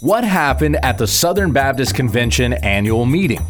[0.00, 3.40] What happened at the Southern Baptist Convention annual meeting?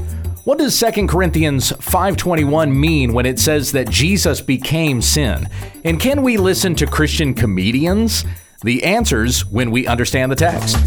[0.45, 5.51] What does 2 Corinthians 5:21 mean when it says that Jesus became sin?
[5.85, 8.25] And can we listen to Christian comedians?
[8.65, 10.79] The answers when we understand the text.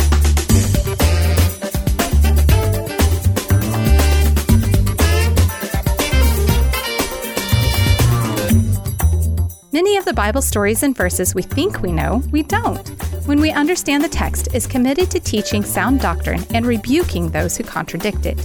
[10.01, 12.87] Of the Bible stories and verses we think we know, we don't.
[13.27, 17.63] When we understand the text is committed to teaching sound doctrine and rebuking those who
[17.63, 18.39] contradict it.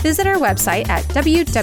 [0.00, 1.54] Visit our website at www.utt.com.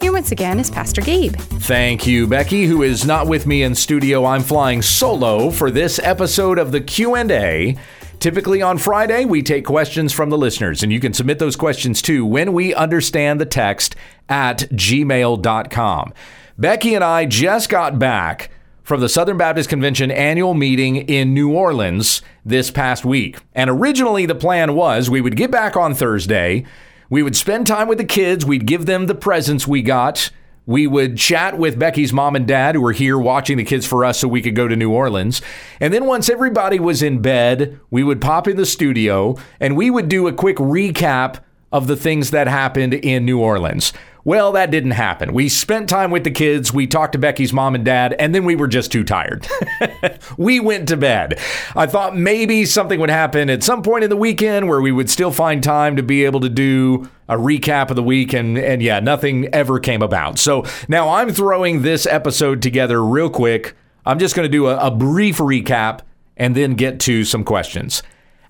[0.00, 1.34] Here once again is Pastor Gabe.
[1.34, 4.24] Thank you, Becky, who is not with me in studio.
[4.24, 7.76] I'm flying solo for this episode of the Q&A.
[8.20, 12.00] Typically on Friday, we take questions from the listeners, and you can submit those questions
[12.00, 13.96] too when we understand the text
[14.28, 16.12] at gmail.com.
[16.58, 18.50] Becky and I just got back
[18.82, 23.38] from the Southern Baptist Convention annual meeting in New Orleans this past week.
[23.54, 26.64] And originally, the plan was we would get back on Thursday,
[27.08, 30.30] we would spend time with the kids, we'd give them the presents we got.
[30.64, 34.04] We would chat with Becky's mom and dad, who were here watching the kids for
[34.04, 35.42] us so we could go to New Orleans.
[35.80, 39.90] And then once everybody was in bed, we would pop in the studio and we
[39.90, 41.40] would do a quick recap
[41.72, 43.92] of the things that happened in New Orleans.
[44.24, 45.32] Well, that didn't happen.
[45.32, 48.44] We spent time with the kids, we talked to Becky's mom and dad, and then
[48.44, 49.48] we were just too tired.
[50.36, 51.40] we went to bed.
[51.74, 55.10] I thought maybe something would happen at some point in the weekend where we would
[55.10, 58.82] still find time to be able to do a recap of the week and and
[58.82, 60.38] yeah, nothing ever came about.
[60.38, 63.74] So, now I'm throwing this episode together real quick.
[64.06, 66.00] I'm just going to do a, a brief recap
[66.36, 68.02] and then get to some questions.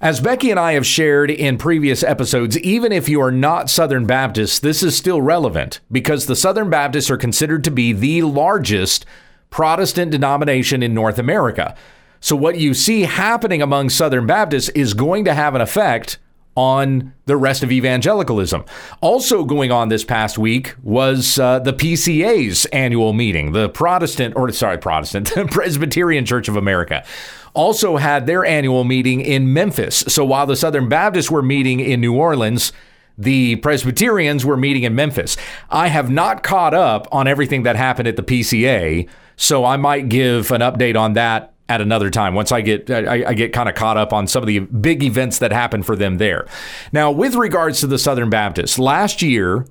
[0.02, 4.04] As Becky and I have shared in previous episodes, even if you are not Southern
[4.04, 9.06] Baptist, this is still relevant because the Southern Baptists are considered to be the largest
[9.50, 11.76] Protestant denomination in North America.
[12.18, 16.18] So, what you see happening among Southern Baptists is going to have an effect
[16.56, 18.64] on the rest of evangelicalism.
[19.00, 24.50] Also, going on this past week was uh, the PCA's annual meeting, the Protestant, or
[24.50, 27.04] sorry, Protestant, Presbyterian Church of America
[27.54, 30.04] also had their annual meeting in Memphis.
[30.08, 32.72] So while the Southern Baptists were meeting in New Orleans,
[33.18, 35.36] the Presbyterians were meeting in Memphis.
[35.70, 40.08] I have not caught up on everything that happened at the PCA, so I might
[40.08, 43.68] give an update on that at another time once I get I, I get kind
[43.68, 46.46] of caught up on some of the big events that happened for them there.
[46.92, 49.66] Now, with regards to the Southern Baptists, last year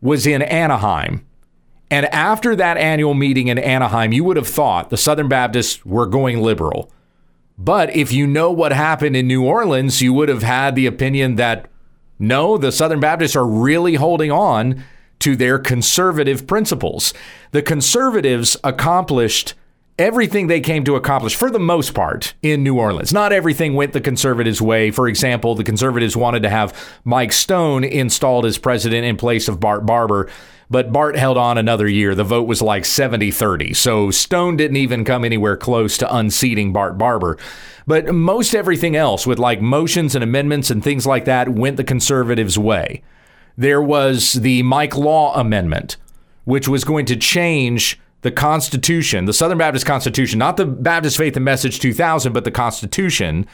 [0.00, 1.24] was in Anaheim.
[1.88, 6.06] And after that annual meeting in Anaheim, you would have thought the Southern Baptists were
[6.06, 6.90] going liberal.
[7.58, 11.36] But if you know what happened in New Orleans, you would have had the opinion
[11.36, 11.68] that
[12.18, 14.84] no, the Southern Baptists are really holding on
[15.20, 17.12] to their conservative principles.
[17.52, 19.54] The conservatives accomplished
[19.98, 23.12] everything they came to accomplish for the most part in New Orleans.
[23.12, 24.90] Not everything went the conservatives' way.
[24.90, 29.58] For example, the conservatives wanted to have Mike Stone installed as president in place of
[29.58, 30.28] Bart Barber.
[30.68, 32.14] But Bart held on another year.
[32.14, 33.74] The vote was like 70 30.
[33.74, 37.38] So Stone didn't even come anywhere close to unseating Bart Barber.
[37.86, 41.84] But most everything else, with like motions and amendments and things like that, went the
[41.84, 43.02] conservatives' way.
[43.56, 45.96] There was the Mike Law Amendment,
[46.44, 51.36] which was going to change the Constitution, the Southern Baptist Constitution, not the Baptist Faith
[51.36, 53.46] and Message 2000, but the Constitution,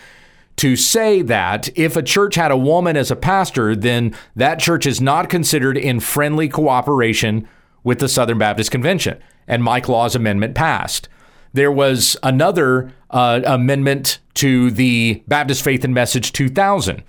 [0.56, 4.86] to say that if a church had a woman as a pastor, then that church
[4.86, 7.48] is not considered in friendly cooperation
[7.84, 9.18] with the Southern Baptist Convention.
[9.48, 11.08] And Mike Law's amendment passed.
[11.52, 17.02] There was another uh, amendment to the Baptist Faith and Message 2000.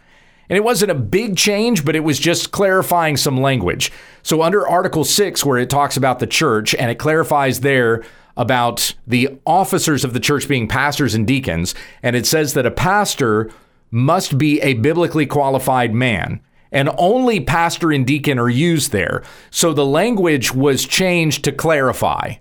[0.50, 3.92] And it wasn't a big change, but it was just clarifying some language.
[4.24, 8.04] So, under Article 6, where it talks about the church and it clarifies there
[8.36, 12.72] about the officers of the church being pastors and deacons, and it says that a
[12.72, 13.52] pastor
[13.92, 16.42] must be a biblically qualified man.
[16.72, 19.22] And only pastor and deacon are used there.
[19.52, 22.36] So the language was changed to clarify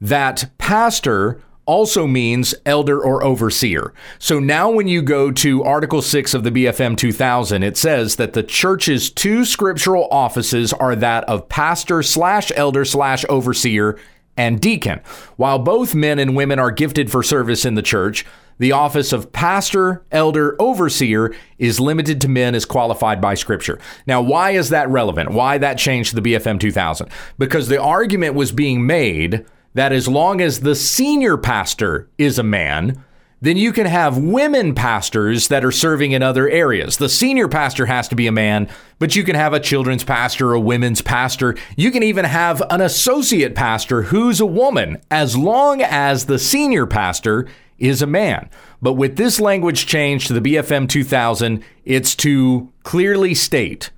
[0.00, 3.92] that pastor also means elder or overseer.
[4.18, 8.32] So now when you go to Article 6 of the BFM 2000, it says that
[8.32, 13.98] the church's two scriptural offices are that of pastor slash elder slash overseer
[14.38, 15.00] and deacon.
[15.36, 18.24] While both men and women are gifted for service in the church,
[18.58, 23.78] the office of pastor, elder, overseer is limited to men as qualified by Scripture.
[24.06, 25.30] Now, why is that relevant?
[25.30, 27.08] Why that changed to the BFM 2000?
[27.36, 29.44] Because the argument was being made
[29.74, 33.04] that as long as the senior pastor is a man,
[33.40, 36.96] then you can have women pastors that are serving in other areas.
[36.96, 38.68] The senior pastor has to be a man,
[38.98, 41.56] but you can have a children's pastor, a women's pastor.
[41.76, 46.86] You can even have an associate pastor who's a woman, as long as the senior
[46.86, 47.46] pastor
[47.78, 48.50] is a man.
[48.82, 53.90] But with this language change to the BFM 2000, it's to clearly state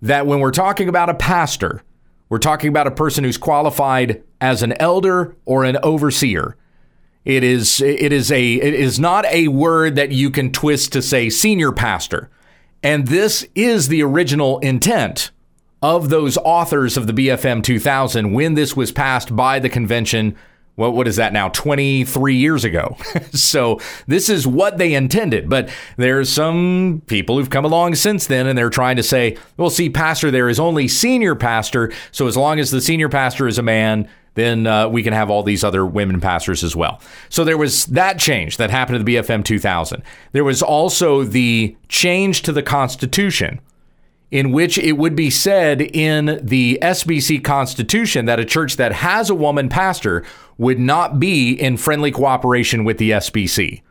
[0.00, 1.82] that when we're talking about a pastor,
[2.30, 6.56] we're talking about a person who's qualified as an elder or an overseer.
[7.24, 11.02] It is it is a it is not a word that you can twist to
[11.02, 12.30] say senior pastor.
[12.82, 15.30] And this is the original intent
[15.80, 20.36] of those authors of the BFM 2000 when this was passed by the convention
[20.76, 21.48] what what is that now?
[21.50, 22.96] 23 years ago.
[23.34, 25.48] So this is what they intended.
[25.48, 29.70] But there's some people who've come along since then and they're trying to say well
[29.70, 31.92] see pastor there is only senior pastor.
[32.12, 35.30] So as long as the senior pastor is a man then uh, we can have
[35.30, 37.00] all these other women pastors as well.
[37.28, 40.02] So there was that change that happened to the BFM 2000.
[40.32, 43.60] There was also the change to the Constitution
[44.30, 49.30] in which it would be said in the SBC Constitution that a church that has
[49.30, 50.24] a woman pastor
[50.58, 53.82] would not be in friendly cooperation with the SBC.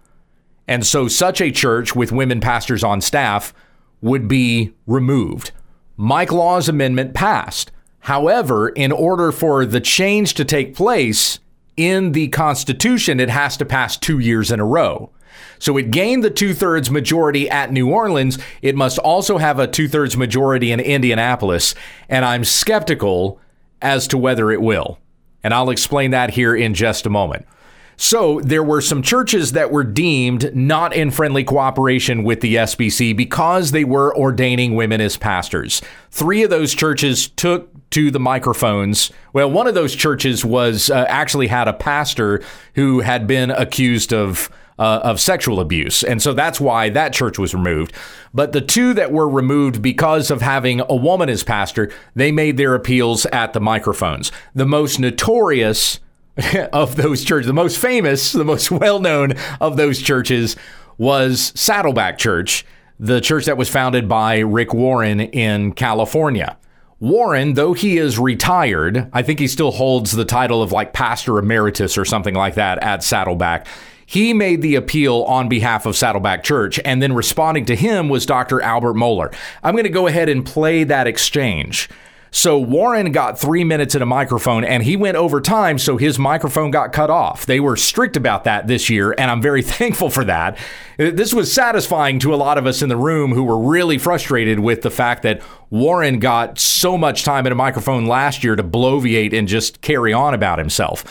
[0.68, 3.54] And so such a church with women pastors on staff
[4.02, 5.52] would be removed.
[5.96, 7.72] Mike Law's amendment passed.
[8.04, 11.40] However, in order for the change to take place
[11.78, 15.10] in the Constitution, it has to pass two years in a row.
[15.58, 18.38] So it gained the two thirds majority at New Orleans.
[18.62, 21.76] It must also have a two thirds majority in Indianapolis.
[22.10, 23.40] And I'm skeptical
[23.82, 25.00] as to whether it will.
[25.42, 27.46] And I'll explain that here in just a moment.
[27.98, 33.16] So there were some churches that were deemed not in friendly cooperation with the SBC
[33.16, 35.82] because they were ordaining women as pastors.
[36.12, 39.12] Three of those churches took to the microphones.
[39.34, 42.42] Well, one of those churches was uh, actually had a pastor
[42.76, 44.50] who had been accused of
[44.80, 46.04] uh, of sexual abuse.
[46.04, 47.94] And so that's why that church was removed.
[48.34, 52.58] But the two that were removed because of having a woman as pastor, they made
[52.58, 54.32] their appeals at the microphones.
[54.56, 56.00] The most notorious
[56.74, 60.56] of those churches, the most famous, the most well known of those churches
[60.98, 62.66] was Saddleback Church,
[63.00, 66.58] the church that was founded by Rick Warren in California.
[67.00, 71.38] Warren, though he is retired, I think he still holds the title of like pastor
[71.38, 73.68] emeritus or something like that at Saddleback.
[74.06, 78.26] He made the appeal on behalf of Saddleback Church, and then responding to him was
[78.26, 78.62] Dr.
[78.62, 79.34] Albert Mohler.
[79.64, 81.90] I'm going to go ahead and play that exchange.
[82.36, 86.18] So Warren got three minutes in a microphone and he went over time, so his
[86.18, 87.46] microphone got cut off.
[87.46, 90.58] They were strict about that this year, and I'm very thankful for that.
[90.98, 94.60] This was satisfying to a lot of us in the room who were really frustrated
[94.60, 98.64] with the fact that Warren got so much time in a microphone last year to
[98.64, 101.06] bloviate and just carry on about himself.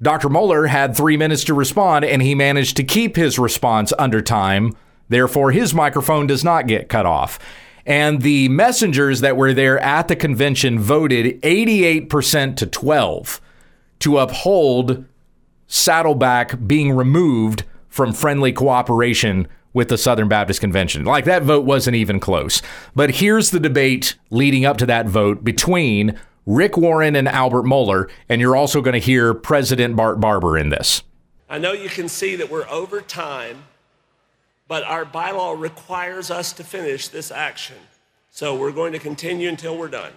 [0.00, 0.30] Dr.
[0.30, 4.74] Mohler had three minutes to respond, and he managed to keep his response under time.
[5.10, 7.38] Therefore, his microphone does not get cut off.
[7.86, 13.40] And the messengers that were there at the convention voted 88% to 12
[14.00, 15.04] to uphold
[15.68, 21.04] Saddleback being removed from friendly cooperation with the Southern Baptist Convention.
[21.04, 22.60] Like that vote wasn't even close.
[22.94, 28.08] But here's the debate leading up to that vote between Rick Warren and Albert Mohler,
[28.28, 31.02] and you're also going to hear President Bart Barber in this.
[31.48, 33.64] I know you can see that we're over time,
[34.68, 37.76] but our bylaw requires us to finish this action.
[38.30, 40.12] So we're going to continue until we're done.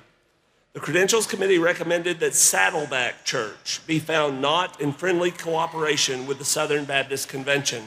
[0.73, 6.45] The Credentials Committee recommended that Saddleback Church be found not in friendly cooperation with the
[6.45, 7.85] Southern Baptist Convention.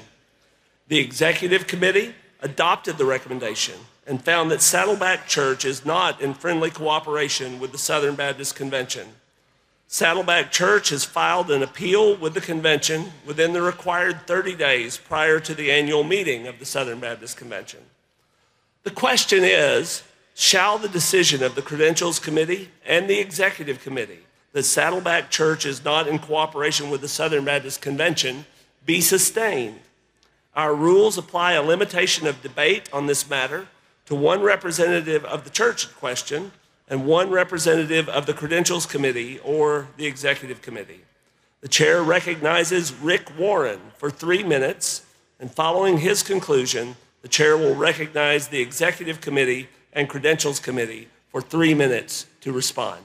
[0.88, 6.70] The Executive Committee adopted the recommendation and found that Saddleback Church is not in friendly
[6.70, 9.06] cooperation with the Southern Baptist Convention.
[9.92, 15.38] Saddleback Church has filed an appeal with the convention within the required 30 days prior
[15.40, 17.80] to the annual meeting of the Southern Baptist Convention.
[18.84, 20.02] The question is
[20.34, 24.20] shall the decision of the Credentials Committee and the Executive Committee
[24.52, 28.46] that Saddleback Church is not in cooperation with the Southern Baptist Convention
[28.86, 29.80] be sustained?
[30.56, 33.66] Our rules apply a limitation of debate on this matter
[34.06, 36.52] to one representative of the church in question
[36.92, 41.00] and one representative of the Credentials Committee or the Executive Committee.
[41.62, 45.00] The chair recognizes Rick Warren for three minutes,
[45.40, 51.40] and following his conclusion, the chair will recognize the Executive Committee and Credentials Committee for
[51.40, 53.02] three minutes to respond.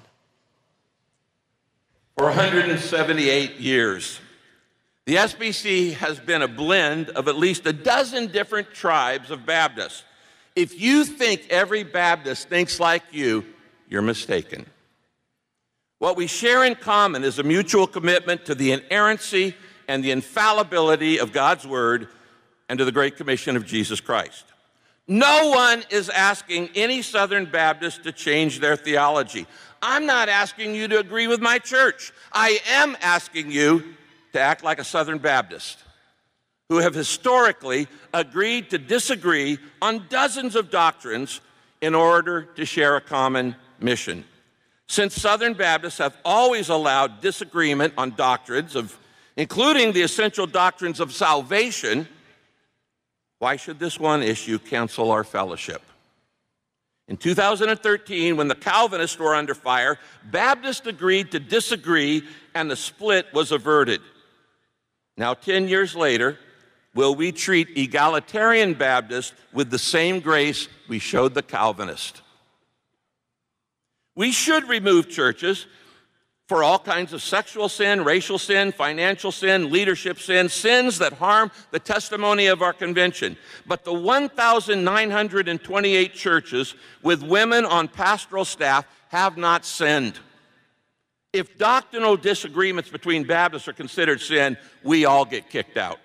[2.17, 4.19] For 178 years,
[5.05, 10.03] the SBC has been a blend of at least a dozen different tribes of Baptists
[10.57, 13.45] if you think every Baptist thinks like you,
[13.87, 14.65] you're mistaken.
[15.99, 19.55] What we share in common is a mutual commitment to the inerrancy
[19.87, 22.09] and the infallibility of God's Word
[22.69, 24.45] and to the Great Commission of Jesus Christ.
[25.07, 29.47] No one is asking any Southern Baptist to change their theology.
[29.81, 32.11] I'm not asking you to agree with my church.
[32.33, 33.95] I am asking you
[34.33, 35.77] to act like a Southern Baptist.
[36.69, 41.39] who have historically agreed to disagree on dozens of doctrines
[41.81, 44.25] in order to share a common mission.
[44.87, 48.97] Since Southern Baptists have always allowed disagreement on doctrines of
[49.35, 52.07] including the essential doctrines of salvation,
[53.39, 55.81] why should this one issue cancel our fellowship?
[57.07, 63.27] In 2013, when the Calvinists were under fire, Baptists agreed to disagree and the split
[63.33, 64.01] was averted.
[65.15, 66.37] Now, 10 years later,
[66.93, 72.21] will we treat egalitarian Baptists with the same grace we showed the Calvinist?
[74.17, 75.65] We should remove churches
[76.47, 81.51] for all kinds of sexual sin, racial sin, financial sin, leadership sin, sins that harm
[81.69, 83.37] the testimony of our convention.
[83.67, 90.17] But the 1,928 churches with women on pastoral staff have not sinned.
[91.31, 95.99] If doctrinal disagreements between Baptists are considered sin, we all get kicked out.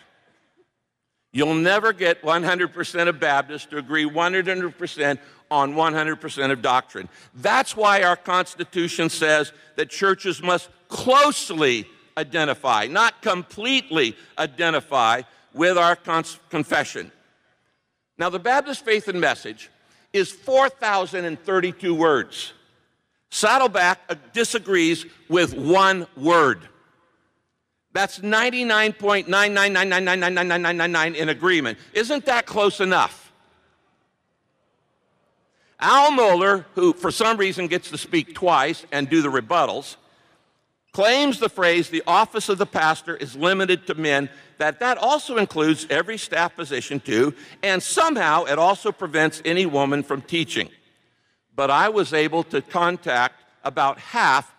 [1.33, 5.19] You'll never get 100% of Baptists to agree 100%
[5.53, 7.09] on 100% of doctrine.
[7.35, 15.21] That's why our Constitution says that churches must closely identify, not completely identify,
[15.55, 15.95] with our
[16.49, 17.13] confession.
[18.17, 19.69] Now, the Baptist Faith and Message
[20.15, 22.55] is 4,032 words.
[23.31, 26.67] Saddleback uh, disagrees with one word.
[27.93, 31.77] That's 99.999999999 in agreement.
[31.93, 33.22] Isn't that close enough?
[35.83, 39.97] Al Mohler, who for some reason gets to speak twice and do the rebuttals,
[40.93, 45.39] claims the phrase the office of the pastor is limited to men that that also
[45.39, 47.35] includes every staff position too
[47.65, 50.69] and somehow it also prevents any woman from teaching.
[51.57, 54.55] But i was able to contact about half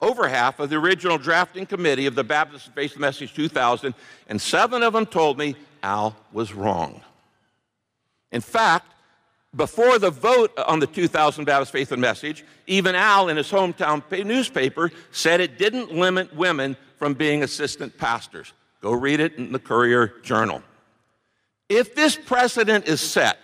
[0.00, 3.92] over half of the original drafting committee of the baptist faith message 2000
[4.28, 7.00] and seven of them told me al was wrong.
[8.30, 8.86] In fact
[9.54, 14.02] before the vote on the 2000 Baptist Faith and Message, even Al in his hometown
[14.24, 18.52] newspaper said it didn't limit women from being assistant pastors.
[18.80, 20.62] Go read it in the Courier Journal.
[21.68, 23.38] If this precedent is set,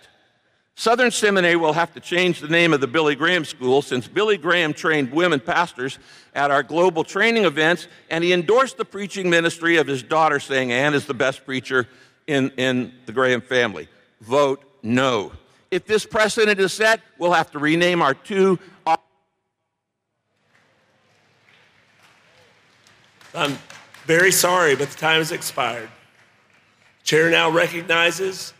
[0.75, 4.37] Southern Seminary will have to change the name of the Billy Graham School since Billy
[4.37, 5.97] Graham trained women pastors
[6.35, 10.71] at our global training events, and he endorsed the preaching ministry of his daughter, saying
[10.71, 11.87] Ann is the best preacher
[12.27, 13.87] in, in the Graham family.
[14.21, 15.31] Vote no
[15.71, 18.59] if this precedent is set, we'll have to rename our two.
[23.33, 23.57] I'm
[24.05, 25.89] very sorry, but the time has expired.
[27.03, 28.53] Chair now recognizes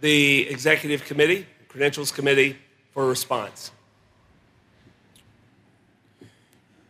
[0.00, 2.56] the Executive Committee, Credentials Committee,
[2.92, 3.70] for a response.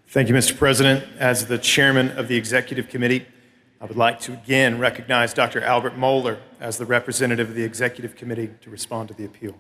[0.09, 0.57] Thank you, Mr.
[0.57, 1.05] President.
[1.19, 3.27] As the chairman of the Executive Committee,
[3.85, 5.61] I would like to again recognize Dr.
[5.61, 9.55] Albert Mohler as the representative of the Executive Committee to respond to the appeal.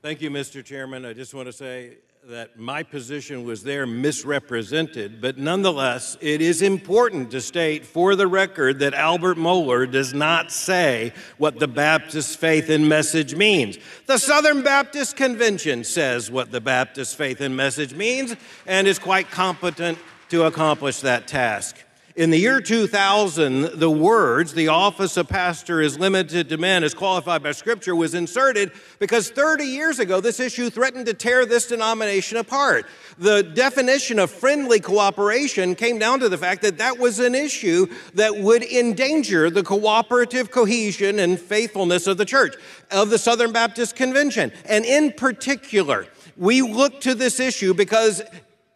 [0.00, 0.64] Thank you, Mr.
[0.64, 1.04] Chairman.
[1.04, 1.96] I just want to say
[2.28, 8.28] that my position was there misrepresented, but nonetheless, it is important to state for the
[8.28, 13.76] record that Albert Mohler does not say what the Baptist faith and message means.
[14.06, 18.36] The Southern Baptist Convention says what the Baptist faith and message means
[18.68, 19.98] and is quite competent
[20.28, 21.83] to accomplish that task.
[22.16, 26.94] In the year 2000, the words, the office of pastor is limited to men as
[26.94, 31.66] qualified by Scripture, was inserted because 30 years ago, this issue threatened to tear this
[31.66, 32.86] denomination apart.
[33.18, 37.88] The definition of friendly cooperation came down to the fact that that was an issue
[38.14, 42.54] that would endanger the cooperative cohesion and faithfulness of the church,
[42.92, 44.52] of the Southern Baptist Convention.
[44.66, 46.06] And in particular,
[46.36, 48.22] we look to this issue because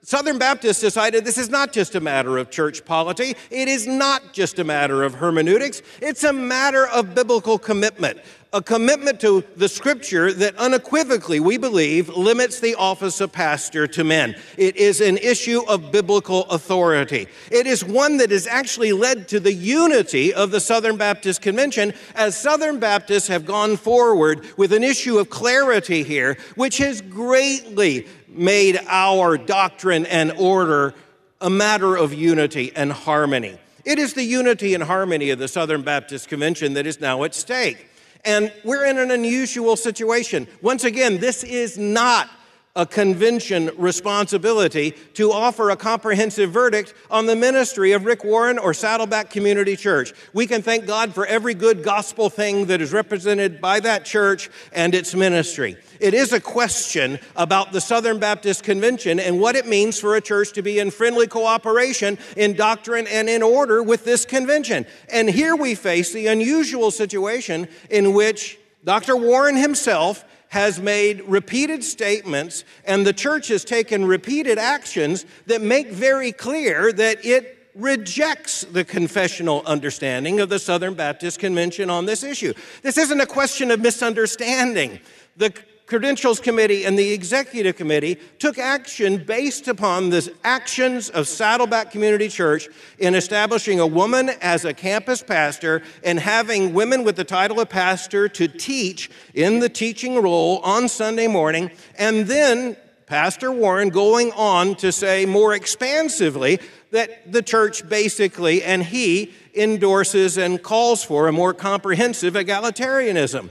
[0.09, 3.37] Southern Baptists decided this is not just a matter of church polity.
[3.51, 5.83] It is not just a matter of hermeneutics.
[6.01, 8.21] It's a matter of biblical commitment.
[8.55, 14.03] A commitment to the scripture that unequivocally, we believe, limits the office of pastor to
[14.03, 14.35] men.
[14.57, 17.27] It is an issue of biblical authority.
[17.51, 21.93] It is one that has actually led to the unity of the Southern Baptist Convention
[22.15, 28.07] as Southern Baptists have gone forward with an issue of clarity here, which has greatly
[28.29, 30.95] made our doctrine and order
[31.41, 33.59] a matter of unity and harmony.
[33.85, 37.35] It is the unity and harmony of the Southern Baptist Convention that is now at
[37.35, 37.87] stake.
[38.25, 40.47] And we're in an unusual situation.
[40.61, 42.29] Once again, this is not
[42.77, 48.73] a convention responsibility to offer a comprehensive verdict on the ministry of Rick Warren or
[48.73, 50.13] Saddleback Community Church.
[50.33, 54.49] We can thank God for every good gospel thing that is represented by that church
[54.73, 55.77] and its ministry.
[55.99, 60.21] It is a question about the Southern Baptist Convention and what it means for a
[60.21, 64.87] church to be in friendly cooperation in doctrine and in order with this convention.
[65.13, 69.17] And here we face the unusual situation in which Dr.
[69.17, 75.89] Warren himself has made repeated statements, and the church has taken repeated actions that make
[75.89, 82.23] very clear that it rejects the confessional understanding of the Southern Baptist Convention on this
[82.25, 82.53] issue.
[82.83, 84.99] This isn't a question of misunderstanding.
[85.37, 85.53] The
[85.89, 92.29] Credentials Committee and the Executive Committee took action based upon the actions of Saddleback Community
[92.29, 92.69] Church
[92.99, 97.71] in establishing a woman as a campus pastor and having women with the title of
[97.71, 102.77] pastor to teach in the teaching role on Sunday morning, and then
[103.07, 110.37] Pastor Warren going on to say more expansively that the church basically and he endorses
[110.37, 113.49] and calls for a more comprehensive egalitarianism.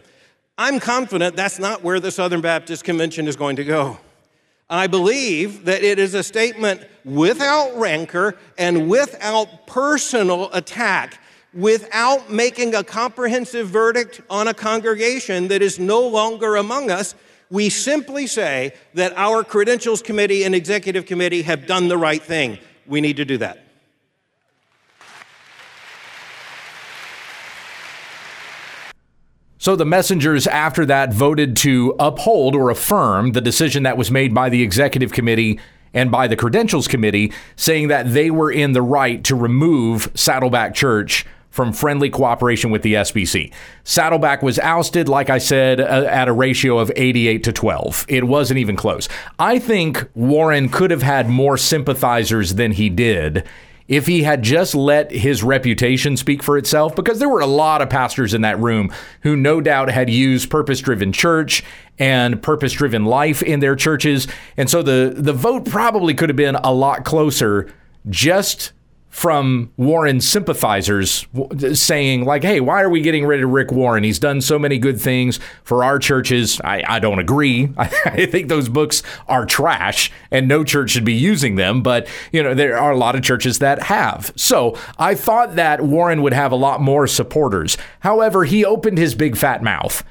[0.58, 4.00] I'm confident that's not where the Southern Baptist Convention is going to go.
[4.70, 11.20] I believe that it is a statement without rancor and without personal attack,
[11.54, 17.14] without making a comprehensive verdict on a congregation that is no longer among us.
[17.50, 22.58] We simply say that our credentials committee and executive committee have done the right thing.
[22.88, 23.67] We need to do that.
[29.68, 34.34] So the messengers after that voted to uphold or affirm the decision that was made
[34.34, 35.60] by the executive committee
[35.94, 40.74] and by the credentials committee, saying that they were in the right to remove Saddleback
[40.74, 43.52] Church from friendly cooperation with the SBC.
[43.84, 48.06] Saddleback was ousted, like I said, uh, at a ratio of 88 to 12.
[48.08, 49.10] It wasn't even close.
[49.38, 53.46] I think Warren could have had more sympathizers than he did
[53.88, 57.82] if he had just let his reputation speak for itself, because there were a lot
[57.82, 58.92] of pastors in that room
[59.22, 61.64] who no doubt had used purpose driven church
[61.98, 64.28] and purpose driven life in their churches.
[64.58, 67.72] And so the, the vote probably could have been a lot closer
[68.10, 68.74] just
[69.18, 71.26] from Warren sympathizers
[71.74, 74.04] saying, like, hey, why are we getting rid of Rick Warren?
[74.04, 76.62] He's done so many good things for our churches.
[76.64, 77.74] I, I don't agree.
[77.78, 81.82] I, I, think those books are trash and no church should be using them.
[81.82, 84.32] But, you know, there are a lot of churches that have.
[84.36, 87.76] So I thought that Warren would have a lot more supporters.
[88.02, 90.04] However, he opened his big fat mouth.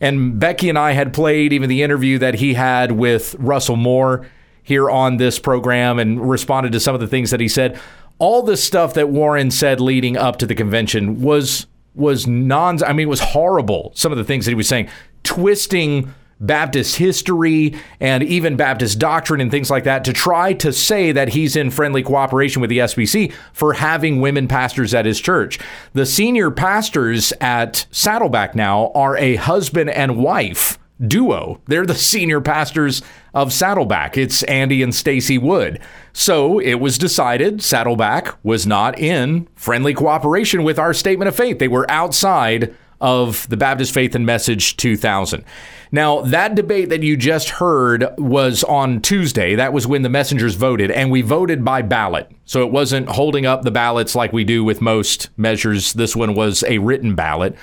[0.00, 4.24] And Becky and I had played even the interview that he had with Russell Moore
[4.62, 7.80] here on this program and responded to some of the things that he said
[8.22, 12.92] all the stuff that Warren said leading up to the convention was was non I
[12.92, 13.90] mean it was horrible.
[13.96, 14.88] Some of the things that he was saying,
[15.24, 21.10] twisting Baptist history and even Baptist doctrine and things like that to try to say
[21.10, 25.58] that he's in friendly cooperation with the SBC for having women pastors at his church.
[25.92, 31.60] The senior pastors at Saddleback now are a husband and wife duo.
[31.66, 33.02] They're the senior pastors
[33.34, 34.16] of Saddleback.
[34.16, 35.80] It's Andy and Stacie Wood.
[36.12, 41.58] So it was decided Saddleback was not in friendly cooperation with our statement of faith.
[41.58, 45.44] They were outside of the Baptist Faith and Message 2000.
[45.90, 49.56] Now, that debate that you just heard was on Tuesday.
[49.56, 52.30] That was when the messengers voted, and we voted by ballot.
[52.46, 55.92] So it wasn't holding up the ballots like we do with most measures.
[55.92, 57.56] This one was a written ballot.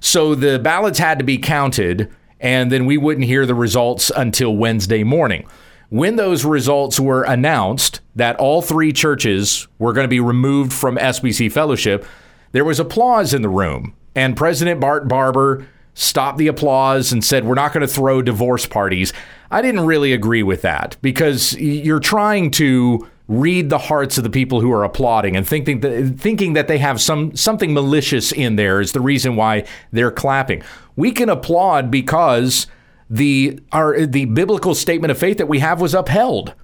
[0.00, 4.56] So the ballots had to be counted and then we wouldn't hear the results until
[4.56, 5.46] Wednesday morning.
[5.90, 10.96] When those results were announced that all three churches were going to be removed from
[10.96, 12.06] SBC fellowship,
[12.52, 13.94] there was applause in the room.
[14.14, 18.66] And President Bart Barber stopped the applause and said, We're not going to throw divorce
[18.66, 19.12] parties.
[19.50, 24.30] I didn't really agree with that because you're trying to read the hearts of the
[24.30, 28.56] people who are applauding and thinking that, thinking that they have some something malicious in
[28.56, 30.60] there is the reason why they're clapping.
[30.96, 32.66] We can applaud because
[33.08, 36.54] the our the biblical statement of faith that we have was upheld.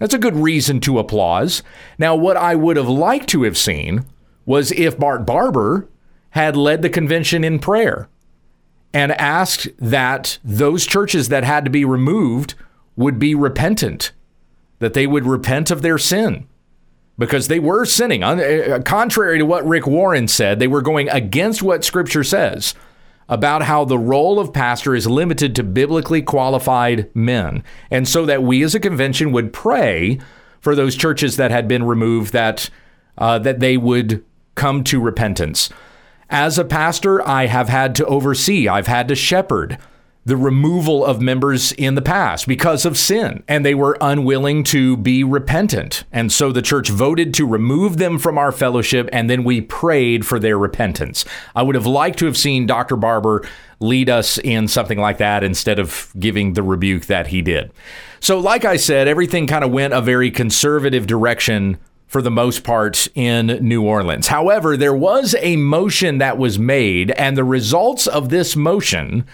[0.00, 1.62] That's a good reason to applause.
[1.98, 4.04] Now, what I would have liked to have seen
[4.44, 5.88] was if Bart Barber
[6.30, 8.08] had led the convention in prayer
[8.92, 12.54] and asked that those churches that had to be removed
[12.96, 14.10] would be repentant
[14.82, 16.46] that they would repent of their sin
[17.18, 18.22] because they were sinning.
[18.22, 22.74] Uh, contrary to what Rick Warren said, they were going against what Scripture says
[23.28, 27.62] about how the role of pastor is limited to biblically qualified men.
[27.90, 30.18] And so that we as a convention would pray
[30.60, 32.68] for those churches that had been removed that
[33.18, 35.70] uh, that they would come to repentance.
[36.28, 39.78] As a pastor, I have had to oversee, I've had to shepherd
[40.24, 44.96] the removal of members in the past because of sin, and they were unwilling to
[44.96, 46.04] be repentant.
[46.12, 50.24] And so the church voted to remove them from our fellowship, and then we prayed
[50.24, 51.24] for their repentance.
[51.56, 52.94] I would have liked to have seen Dr.
[52.96, 53.46] Barber
[53.80, 57.72] lead us in something like that instead of giving the rebuke that he did.
[58.20, 62.62] So, like I said, everything kind of went a very conservative direction for the most
[62.62, 64.28] part in New Orleans.
[64.28, 69.26] However, there was a motion that was made, and the results of this motion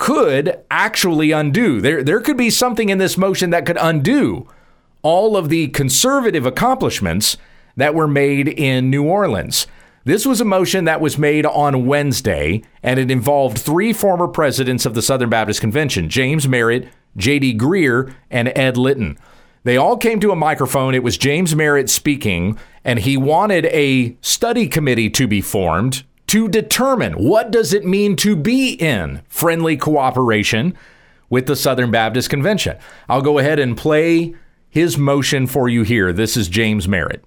[0.00, 1.78] could actually undo.
[1.78, 4.48] There, there could be something in this motion that could undo
[5.02, 7.36] all of the conservative accomplishments
[7.76, 9.66] that were made in New Orleans.
[10.04, 14.86] This was a motion that was made on Wednesday, and it involved three former presidents
[14.86, 17.58] of the Southern Baptist Convention James Merritt, J.D.
[17.58, 19.18] Greear, and Ed Litton.
[19.64, 20.94] They all came to a microphone.
[20.94, 26.46] It was James Merritt speaking, and he wanted a study committee to be formed to
[26.46, 30.78] determine what does it mean to be in friendly cooperation
[31.28, 32.78] with the Southern Baptist Convention.
[33.08, 34.36] I'll go ahead and play
[34.68, 36.12] his motion for you here.
[36.12, 37.24] This is James Merritt.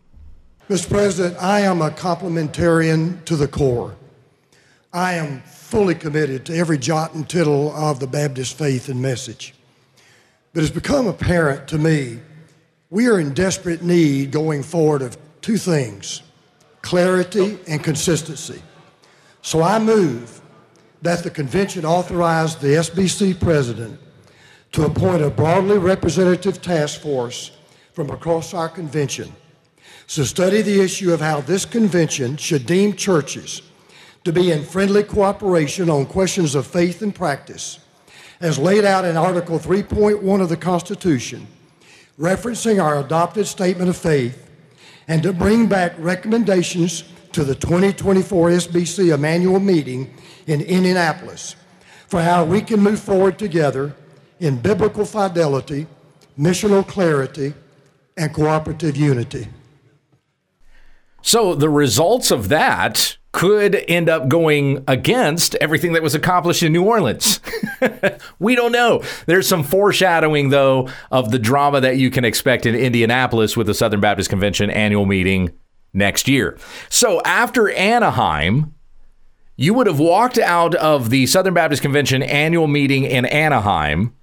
[0.69, 0.89] Mr.
[0.89, 3.93] President, I am a complementarian to the core.
[4.93, 9.53] I am fully committed to every jot and tittle of the Baptist faith and message.
[10.53, 12.19] But it's become apparent to me
[12.89, 16.21] we are in desperate need going forward of two things
[16.81, 18.61] clarity and consistency.
[19.43, 20.41] So I move
[21.01, 23.99] that the convention authorize the SBC president
[24.71, 27.51] to appoint a broadly representative task force
[27.91, 29.31] from across our convention
[30.07, 33.61] to study the issue of how this convention should deem churches
[34.23, 37.79] to be in friendly cooperation on questions of faith and practice,
[38.39, 41.45] as laid out in Article 3.1 of the Constitution,
[42.17, 44.49] referencing our adopted statement of faith,
[45.09, 47.03] and to bring back recommendations
[47.33, 50.13] to the 2024 SBC annual meeting
[50.47, 51.55] in Indianapolis
[52.07, 53.95] for how we can move forward together
[54.39, 55.87] in biblical fidelity,
[56.39, 57.53] missional clarity,
[58.17, 59.47] and cooperative unity.
[61.23, 66.71] So the results of that could end up going against everything that was accomplished in
[66.71, 67.39] New Orleans.
[68.39, 69.01] we don't know.
[69.25, 73.73] There's some foreshadowing, though, of the drama that you can expect in Indianapolis with the
[73.73, 75.49] Southern Baptist Convention annual meeting
[75.93, 76.57] next year.
[76.89, 78.73] So after Anaheim,
[79.55, 84.13] you would have walked out of the Southern Baptist Convention annual meeting in Anaheim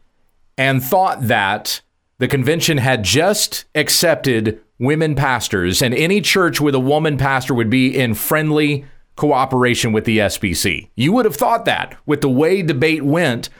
[0.58, 1.80] and thought that
[2.18, 7.70] the convention had just accepted women pastors, and any church with a woman pastor would
[7.70, 8.84] be in friendly
[9.16, 10.88] cooperation with the SBC.
[10.96, 13.50] You would have thought that with the way debate went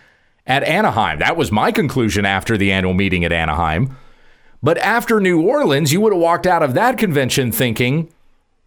[0.47, 1.19] at Anaheim.
[1.19, 3.97] That was my conclusion after the annual meeting at Anaheim.
[4.63, 8.13] But after New Orleans, you would have walked out of that convention thinking,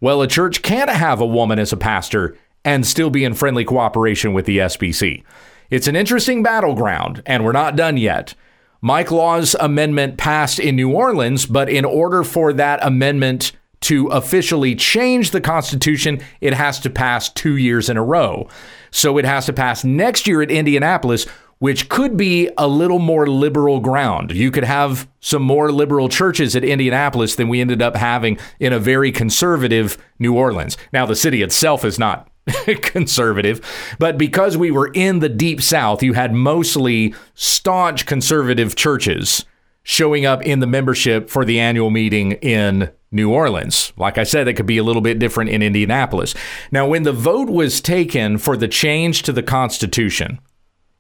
[0.02, 3.64] well, a church can't have a woman as a pastor and still be in friendly
[3.64, 5.24] cooperation with the SBC.
[5.70, 8.36] It's an interesting battleground, and we're not done yet.
[8.82, 14.76] Mike Law's amendment passed in New Orleans, but in order for that amendment to officially
[14.76, 18.48] change the Constitution, it has to pass two years in a row.
[18.92, 21.26] So it has to pass next year at Indianapolis,
[21.64, 24.34] which could be a little more liberal ground.
[24.34, 28.74] You could have some more liberal churches at Indianapolis than we ended up having in
[28.74, 30.76] a very conservative New Orleans.
[30.92, 32.30] Now, the city itself is not
[32.82, 33.62] conservative,
[33.98, 39.46] but because we were in the deep south, you had mostly staunch conservative churches
[39.84, 43.94] showing up in the membership for the annual meeting in New Orleans.
[43.96, 46.36] Like I said, it could be a little bit different in Indianapolis.
[46.74, 50.40] Now, when the vote was taken for the change to the Constitution,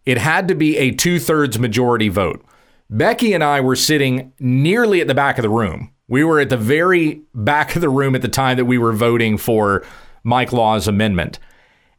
[0.05, 2.43] it had to be a two thirds majority vote.
[2.89, 5.91] Becky and I were sitting nearly at the back of the room.
[6.07, 8.91] We were at the very back of the room at the time that we were
[8.91, 9.83] voting for
[10.23, 11.39] Mike Law's amendment.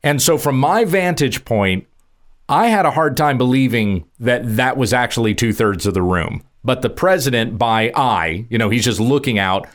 [0.02, 1.86] And so, from my vantage point,
[2.48, 6.42] I had a hard time believing that that was actually two thirds of the room.
[6.62, 9.66] But the president, by eye, you know, he's just looking out,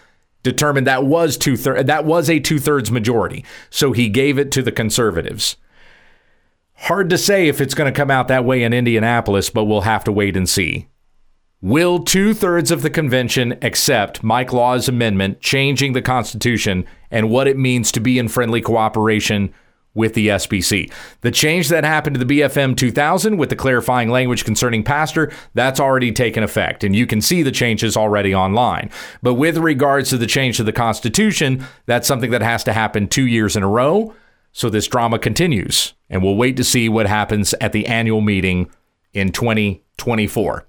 [0.43, 1.85] determined that was two thirds.
[1.85, 3.43] That was a two thirds majority.
[3.69, 5.57] So he gave it to the conservatives.
[6.83, 9.81] Hard to say if it's going to come out that way in Indianapolis, but we'll
[9.81, 10.87] have to wait and see.
[11.61, 17.49] Will two thirds of the convention accept Mike Law's amendment changing the Constitution and what
[17.49, 19.53] it means to be in friendly cooperation
[19.93, 20.89] with the SBC?
[21.19, 25.81] The change that happened to the BFM 2000 with the clarifying language concerning pastor, that's
[25.81, 28.89] already taken effect, and you can see the changes already online.
[29.21, 33.09] But with regards to the change to the Constitution, that's something that has to happen
[33.09, 34.15] two years in a row.
[34.51, 38.69] So this drama continues, and we'll wait to see what happens at the annual meeting
[39.13, 40.65] in 2024.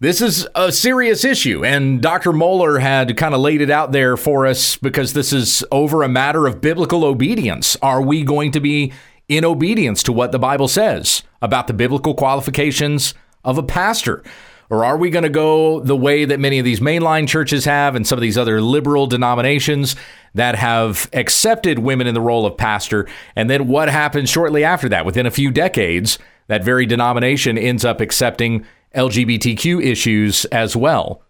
[0.00, 2.32] This is a serious issue, and Dr.
[2.32, 6.08] Mohler had kind of laid it out there for us because this is over a
[6.08, 7.76] matter of biblical obedience.
[7.82, 8.92] Are we going to be
[9.28, 13.12] in obedience to what the Bible says about the biblical qualifications
[13.44, 14.24] of a pastor?
[14.70, 17.96] Or are we going to go the way that many of these mainline churches have
[17.96, 19.96] and some of these other liberal denominations
[20.34, 23.08] that have accepted women in the role of pastor?
[23.34, 25.04] And then what happens shortly after that?
[25.04, 31.22] Within a few decades, that very denomination ends up accepting LGBTQ issues as well.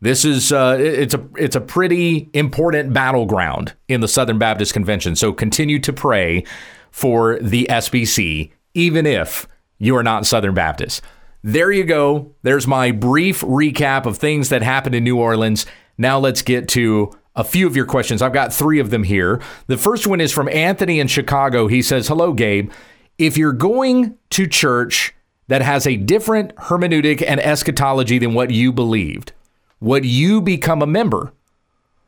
[0.00, 5.16] This is uh, it's a it's a pretty important battleground in the Southern Baptist Convention.
[5.16, 6.44] So continue to pray
[6.92, 11.02] for the SBC, even if you are not Southern Baptist.
[11.48, 12.34] There you go.
[12.42, 15.64] There's my brief recap of things that happened in New Orleans.
[15.96, 18.20] Now let's get to a few of your questions.
[18.20, 19.40] I've got three of them here.
[19.66, 21.66] The first one is from Anthony in Chicago.
[21.66, 22.70] He says, Hello, Gabe.
[23.16, 25.14] If you're going to church
[25.46, 29.32] that has a different hermeneutic and eschatology than what you believed,
[29.80, 31.32] would you become a member?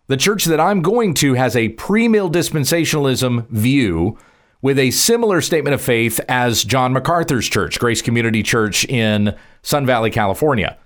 [0.08, 4.18] The church that I'm going to has a premill dispensationalism view
[4.62, 9.86] with a similar statement of faith as John MacArthur's church, Grace Community Church in Sun
[9.86, 10.76] Valley, California.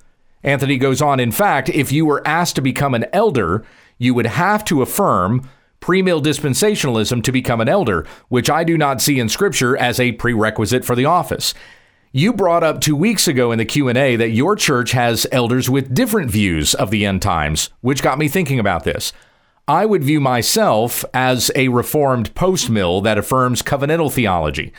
[0.43, 3.65] Anthony goes on, in fact, if you were asked to become an elder,
[3.99, 5.49] you would have to affirm
[5.81, 10.13] premill dispensationalism to become an elder, which I do not see in scripture as a
[10.13, 11.53] prerequisite for the office.
[12.13, 15.93] You brought up 2 weeks ago in the Q&A that your church has elders with
[15.93, 19.13] different views of the end times, which got me thinking about this.
[19.67, 24.75] I would view myself as a reformed post mill that affirms covenantal theology.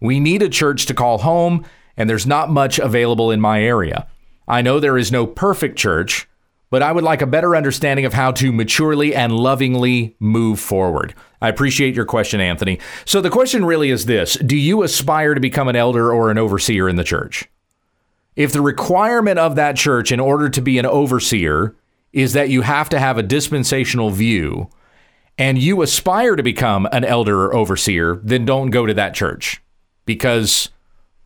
[0.00, 1.64] We need a church to call home,
[1.96, 4.06] and there's not much available in my area.
[4.46, 6.28] I know there is no perfect church,
[6.70, 11.14] but I would like a better understanding of how to maturely and lovingly move forward.
[11.42, 12.78] I appreciate your question, Anthony.
[13.06, 16.38] So the question really is this Do you aspire to become an elder or an
[16.38, 17.48] overseer in the church?
[18.36, 21.74] If the requirement of that church in order to be an overseer
[22.12, 24.68] is that you have to have a dispensational view
[25.36, 29.62] and you aspire to become an elder or overseer, then don't go to that church.
[30.04, 30.70] Because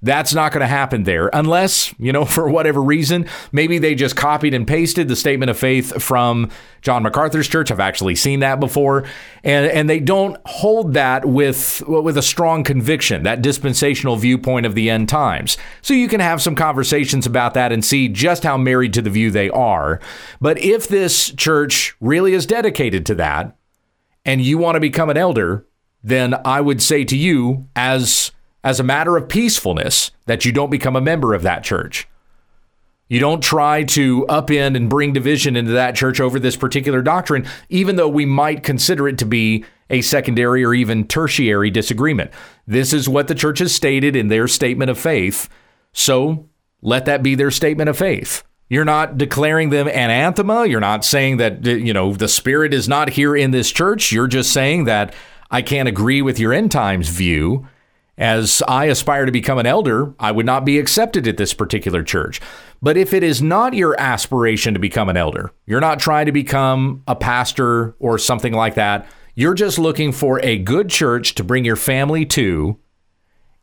[0.03, 4.17] that's not going to happen there unless, you know, for whatever reason, maybe they just
[4.17, 6.51] copied and pasted the statement of faith from
[6.83, 7.71] John MacArthur's church.
[7.71, 9.05] I've actually seen that before.
[9.45, 14.75] And and they don't hold that with with a strong conviction, that dispensational viewpoint of
[14.75, 15.57] the end times.
[15.81, 19.11] So you can have some conversations about that and see just how married to the
[19.11, 20.01] view they are.
[20.41, 23.57] But if this church really is dedicated to that
[24.25, 25.67] and you want to become an elder,
[26.03, 28.33] then I would say to you as
[28.65, 32.09] as a matter of peacefulness that you don't become a member of that church.
[33.09, 37.47] You don't try to upend and bring division into that church over this particular doctrine,
[37.69, 42.31] even though we might consider it to be a secondary or even tertiary disagreement.
[42.67, 45.51] This is what the church has stated in their statement of faith.
[45.93, 46.49] So
[46.81, 48.45] let that be their statement of faith.
[48.71, 50.65] You're not declaring them anathema.
[50.65, 54.11] You're not saying that, uh, you know, the spirit is not here in this church.
[54.11, 55.15] You're just saying that
[55.51, 57.69] I can't agree with your end times view.
[58.19, 62.03] As I aspire to become an elder, I would not be accepted at this particular
[62.03, 62.41] church.
[62.83, 66.33] But if it is not your aspiration to become an elder, you're not trying to
[66.33, 71.45] become a pastor or something like that, you're just looking for a good church to
[71.45, 72.79] bring your family to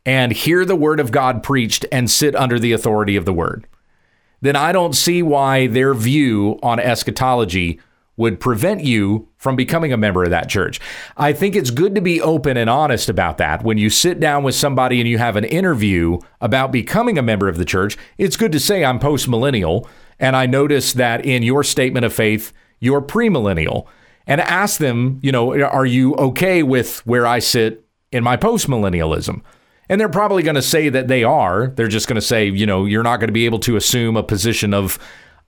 [0.04, 3.66] and hear the word of God preached and sit under the authority of the word,
[4.40, 7.78] then I don't see why their view on eschatology
[8.20, 10.78] would prevent you from becoming a member of that church.
[11.16, 13.64] I think it's good to be open and honest about that.
[13.64, 17.48] When you sit down with somebody and you have an interview about becoming a member
[17.48, 19.88] of the church, it's good to say, I'm post millennial.
[20.18, 23.86] And I notice that in your statement of faith, you're premillennial.
[24.26, 28.68] And ask them, you know, are you okay with where I sit in my post
[28.68, 29.40] millennialism?
[29.88, 31.68] And they're probably going to say that they are.
[31.68, 34.16] They're just going to say, you know, you're not going to be able to assume
[34.16, 35.00] a position of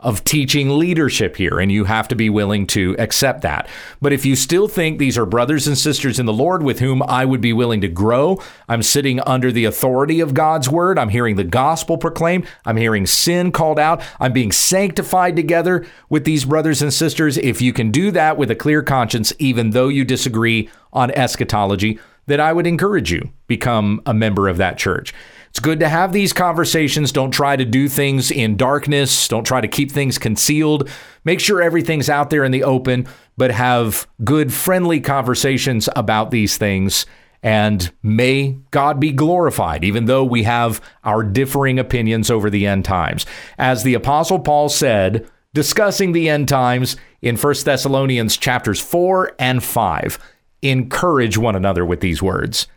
[0.03, 3.69] of teaching leadership here, and you have to be willing to accept that.
[4.01, 7.03] But if you still think these are brothers and sisters in the Lord with whom
[7.05, 11.09] I would be willing to grow, I'm sitting under the authority of God's word, I'm
[11.09, 16.45] hearing the gospel proclaimed, I'm hearing sin called out, I'm being sanctified together with these
[16.45, 17.39] brothers and sisters.
[17.39, 21.99] If you can do that with a clear conscience, even though you disagree on eschatology,
[22.27, 25.13] then I would encourage you become a member of that church.
[25.53, 27.13] It's good to have these conversations.
[27.13, 29.29] Don't try to do things in darkness.
[29.29, 30.89] Don't try to keep things concealed.
[31.27, 36.57] Make sure everything's out there in the open, but have good, friendly conversations about these
[36.57, 37.05] things.
[37.43, 42.87] And may God be glorified, even though we have our differing opinions over the end
[42.87, 43.27] times.
[43.59, 49.63] As the Apostle Paul said, discussing the end times in 1 Thessalonians chapters 4 and
[49.63, 50.19] 5,
[50.63, 52.69] encourage one another with these words.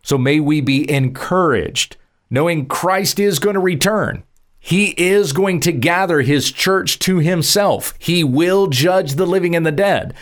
[0.00, 1.98] So may we be encouraged
[2.34, 4.24] knowing Christ is going to return.
[4.58, 7.94] He is going to gather his church to himself.
[7.98, 10.14] He will judge the living and the dead.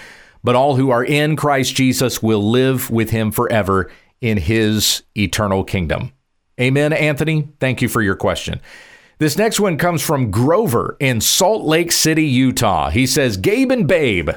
[0.44, 5.64] But all who are in Christ Jesus will live with him forever in his eternal
[5.64, 6.12] kingdom.
[6.60, 7.48] Amen, Anthony.
[7.60, 8.60] Thank you for your question.
[9.18, 12.90] This next one comes from Grover in Salt Lake City, Utah.
[12.90, 14.30] He says, Gabe and Babe.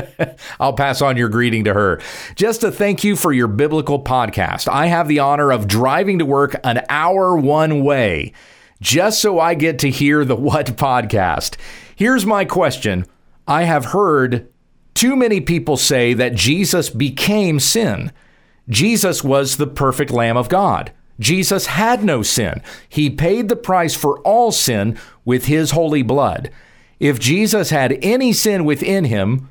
[0.60, 2.00] I'll pass on your greeting to her.
[2.36, 4.68] Just to thank you for your biblical podcast.
[4.68, 8.32] I have the honor of driving to work an hour one way
[8.80, 11.56] just so I get to hear the WWUTT podcast.
[11.96, 13.06] Here's my question
[13.46, 14.48] I have heard
[14.94, 18.12] too many people say that Jesus became sin.
[18.68, 20.92] Jesus was the perfect Lamb of God.
[21.20, 22.62] Jesus had no sin.
[22.88, 26.50] He paid the price for all sin with his holy blood.
[27.00, 29.48] If Jesus had any sin within him,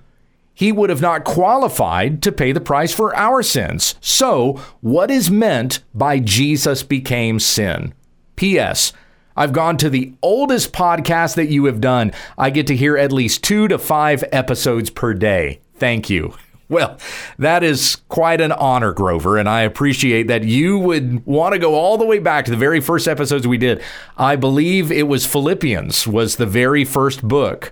[0.53, 3.95] he would have not qualified to pay the price for our sins.
[4.01, 7.93] So, what is meant by Jesus became sin?
[8.35, 8.91] P.S.
[9.35, 12.11] I've gone to the oldest podcast that you have done.
[12.39, 15.61] I get to hear at least two to five episodes per day.
[15.75, 16.33] Thank you.
[16.69, 16.97] Well,
[17.39, 21.75] that is quite an honor, Grover, and I appreciate that you would want to go
[21.75, 23.81] all the way back to the very first episodes we did.
[24.17, 27.71] I believe it was Philippians was the very first book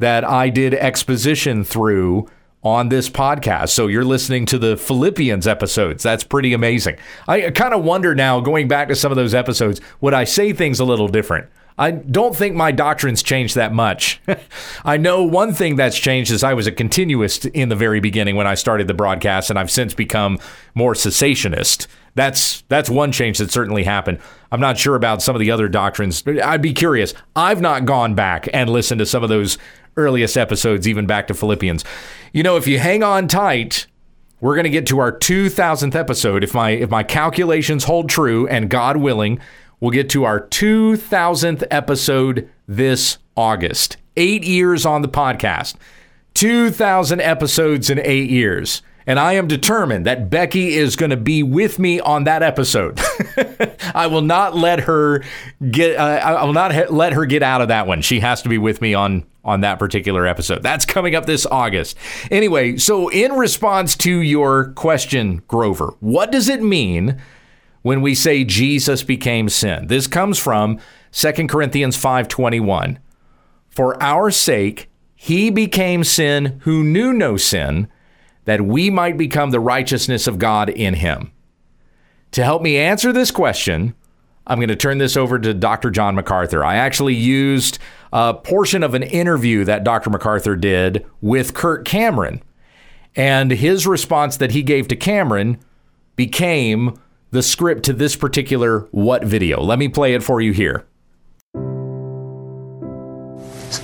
[0.00, 2.28] that I did exposition through
[2.64, 3.68] on this podcast.
[3.68, 6.02] So you're listening to the Philippians episodes.
[6.02, 6.96] That's pretty amazing.
[7.28, 10.52] I kind of wonder now, going back to some of those episodes, would I say
[10.52, 11.46] things a little different?
[11.76, 14.20] I don't think my doctrines changed that much.
[14.84, 18.36] I know one thing that's changed is I was a continuist in the very beginning
[18.36, 20.38] when I started the broadcast, and I've since become
[20.74, 21.88] more cessationist.
[22.14, 24.20] That's that's one change that certainly happened.
[24.52, 26.22] I'm not sure about some of the other doctrines.
[26.26, 27.12] I'd be curious.
[27.34, 29.58] I've not gone back and listened to some of those
[29.96, 31.84] earliest episodes, even back to Philippians.
[32.32, 33.88] You know, if you hang on tight,
[34.40, 38.46] we're going to get to our 2000th episode if my if my calculations hold true
[38.46, 39.40] and God willing
[39.80, 43.96] We'll get to our 2000th episode this August.
[44.16, 45.74] Eight years on the podcast,
[46.34, 48.82] 2,000 episodes in eight years.
[49.06, 52.98] And I am determined that Becky is going to be with me on that episode.
[53.94, 55.22] I will not let her
[55.70, 55.96] get.
[55.96, 58.00] Uh, I will not ha- let her get out of that one.
[58.00, 60.62] She has to be with me on on that particular episode.
[60.62, 61.98] That's coming up this August.
[62.30, 67.20] Anyway, so in response to your question, Grover, what does it mean
[67.84, 69.88] when we say Jesus became sin.
[69.88, 70.80] This comes from
[71.12, 72.98] 2 Corinthians 5:21.
[73.68, 77.86] For our sake he became sin who knew no sin,
[78.46, 81.30] that we might become the righteousness of God in him.
[82.32, 83.94] To help me answer this question,
[84.46, 85.90] I'm going to turn this over to Dr.
[85.90, 86.64] John MacArthur.
[86.64, 87.78] I actually used
[88.14, 90.08] a portion of an interview that Dr.
[90.08, 92.42] MacArthur did with Kirk Cameron.
[93.14, 95.58] And his response that he gave to Cameron
[96.16, 96.98] became
[97.34, 99.60] the script to this particular what video.
[99.60, 100.86] Let me play it for you here.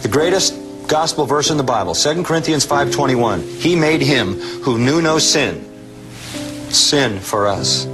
[0.02, 0.54] The greatest
[0.86, 3.42] gospel verse in the Bible, 2 Corinthians 5:21.
[3.58, 5.66] He made him who knew no sin
[6.68, 7.88] sin for us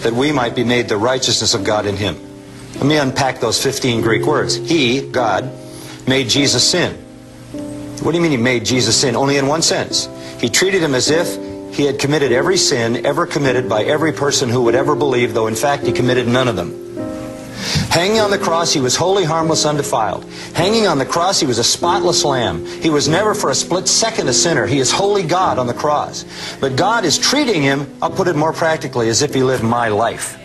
[0.00, 2.16] that we might be made the righteousness of God in him.
[2.76, 4.54] Let me unpack those 15 Greek words.
[4.54, 5.50] He, God,
[6.08, 6.94] made Jesus sin.
[8.00, 9.16] What do you mean he made Jesus sin?
[9.16, 10.08] Only in one sense.
[10.40, 11.36] He treated him as if
[11.74, 15.48] he had committed every sin ever committed by every person who would ever believe, though
[15.48, 16.80] in fact he committed none of them.
[17.90, 20.24] Hanging on the cross, he was wholly harmless, undefiled.
[20.54, 22.66] Hanging on the cross, he was a spotless lamb.
[22.66, 24.66] He was never for a split second a sinner.
[24.66, 26.24] He is holy God on the cross.
[26.60, 29.88] But God is treating him, I'll put it more practically, as if he lived my
[29.88, 30.36] life.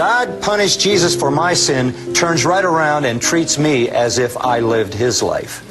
[0.00, 4.60] God punished Jesus for my sin, turns right around and treats me as if I
[4.60, 5.62] lived his life.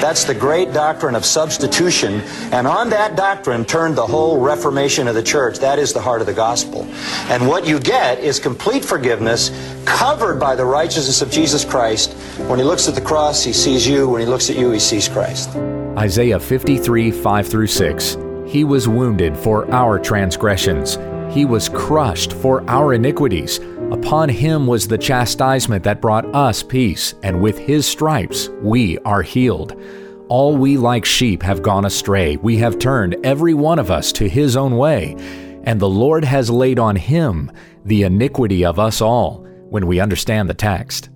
[0.00, 2.20] That's the great doctrine of substitution.
[2.52, 5.58] And on that doctrine turned the whole reformation of the church.
[5.58, 6.84] That is the heart of the gospel.
[7.30, 9.50] And what you get is complete forgiveness
[9.84, 12.12] covered by the righteousness of Jesus Christ.
[12.46, 14.08] When he looks at the cross, he sees you.
[14.08, 15.56] When he looks at you, he sees Christ.
[15.98, 18.18] Isaiah 53, 5 through 6.
[18.46, 20.96] He was wounded for our transgressions.
[21.30, 23.58] He was crushed for our iniquities.
[23.92, 29.22] Upon him was the chastisement that brought us peace, and with his stripes we are
[29.22, 29.80] healed.
[30.28, 32.36] All we like sheep have gone astray.
[32.38, 35.16] We have turned every one of us to his own way,
[35.64, 37.52] and the Lord has laid on him
[37.84, 41.10] the iniquity of us all, when we understand the text.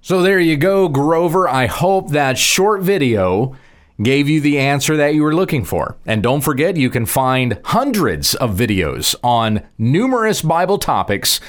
[0.00, 1.48] So there you go, Grover.
[1.48, 3.56] I hope that short video
[4.02, 5.96] gave you the answer that you were looking for.
[6.04, 11.40] And don't forget, you can find hundreds of videos on numerous Bible topics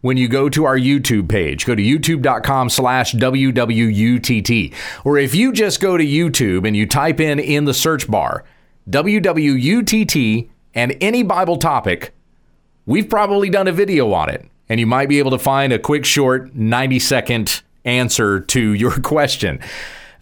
[0.00, 1.66] when you go to our YouTube page.
[1.66, 4.74] Go to youtube.com slash WWUTT.
[5.04, 8.44] Or if you just go to YouTube and you type in in the search bar
[8.88, 12.14] WWUTT and any Bible topic,
[12.86, 14.46] we've probably done a video on it.
[14.68, 19.00] And you might be able to find a quick, short, 90 second answer to your
[19.02, 19.60] question.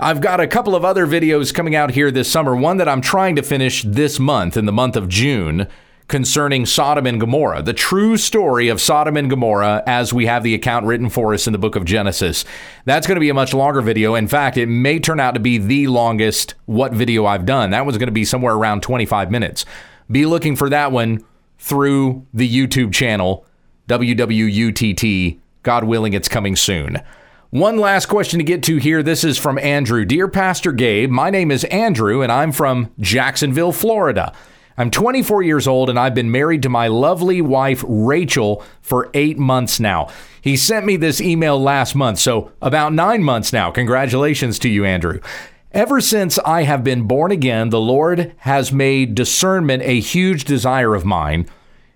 [0.00, 2.54] I've got a couple of other videos coming out here this summer.
[2.54, 5.66] One that I'm trying to finish this month, in the month of June,
[6.06, 10.54] concerning Sodom and Gomorrah, the true story of Sodom and Gomorrah as we have the
[10.54, 12.44] account written for us in the book of Genesis.
[12.84, 14.14] That's going to be a much longer video.
[14.14, 17.70] In fact, it may turn out to be the longest what video I've done.
[17.70, 19.64] That was going to be somewhere around 25 minutes.
[20.08, 21.24] Be looking for that one
[21.58, 23.44] through the YouTube channel,
[23.88, 25.40] WWUTT.
[25.64, 27.02] God willing, it's coming soon.
[27.50, 29.02] One last question to get to here.
[29.02, 30.04] This is from Andrew.
[30.04, 34.34] Dear Pastor Gabe, my name is Andrew and I'm from Jacksonville, Florida.
[34.76, 39.38] I'm 24 years old and I've been married to my lovely wife, Rachel, for eight
[39.38, 40.10] months now.
[40.42, 43.70] He sent me this email last month, so about nine months now.
[43.70, 45.18] Congratulations to you, Andrew.
[45.72, 50.94] Ever since I have been born again, the Lord has made discernment a huge desire
[50.94, 51.48] of mine,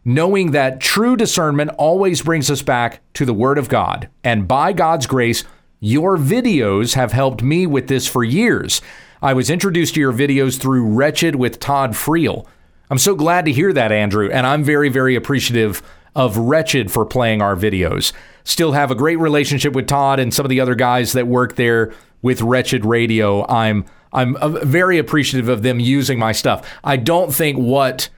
[0.05, 4.09] knowing that true discernment always brings us back to the Word of God.
[4.25, 5.45] And by God's grace,
[5.81, 8.81] your videos have helped me with this for years.
[9.21, 12.47] I was introduced to your videos through Wretched with Todd Friel.
[12.91, 15.83] I'm so glad to hear that, Andrew, and I'm very, very appreciative
[16.15, 18.13] of Wretched for playing our videos.
[18.45, 21.57] Still have a great relationship with Todd and some of the other guys that work
[21.57, 23.47] there with Wretched Radio.
[23.49, 26.69] I'm I'm uh, very appreciative of them using my stuff.
[26.85, 28.11] I don't think what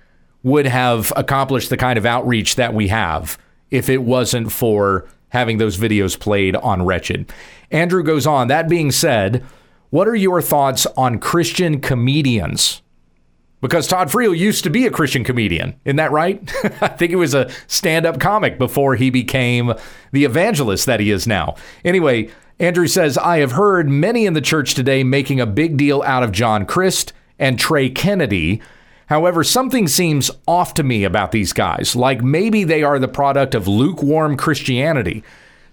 [0.44, 3.36] would have accomplished the kind of outreach that we have
[3.72, 7.32] if it wasn't for having those videos played on Wretched.
[7.72, 9.44] Andrew goes on, that being said,
[9.90, 12.82] what are your thoughts on Christian comedians?
[13.64, 15.74] because Todd Friel used to be a Christian comedian.
[15.86, 16.38] Isn't that right?
[16.82, 19.72] I think he was a stand up comic before he became
[20.12, 21.54] the evangelist that he is now.
[21.82, 22.28] Anyway,
[22.58, 26.22] Andrew says, I have heard many in the church today making a big deal out
[26.22, 28.60] of John Crist and Trey Kennedy.
[29.06, 33.54] However, something seems off to me about these guys, like maybe they are the product
[33.54, 35.22] of lukewarm Christianity.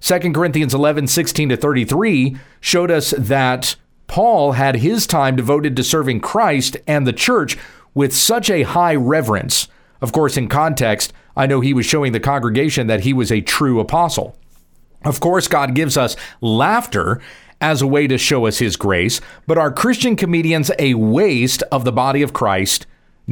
[0.02, 3.76] 2 Corinthians 11, 16 to 33 showed us that
[4.08, 7.58] Paul had his time devoted to serving Christ and the church,
[7.94, 9.68] with such a high reverence.
[10.02, 13.42] Of course, in context, I know he was showing the congregation that he was a
[13.42, 14.38] true apostle.
[15.04, 17.22] Of course, God gives us laughter
[17.60, 21.86] as a way to show us his grace, but are Christian comedians a waste of
[21.86, 22.88] the body of Christ,